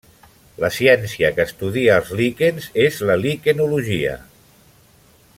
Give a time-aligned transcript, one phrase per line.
[0.61, 4.15] La ciència que estudia els líquens és la liquenologia.